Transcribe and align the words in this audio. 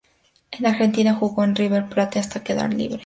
En 0.49 0.65
Argentina 0.65 1.13
jugó 1.13 1.43
en 1.43 1.55
River 1.55 1.85
Plate 1.87 2.17
hasta 2.17 2.43
quedar 2.43 2.73
libre. 2.73 2.99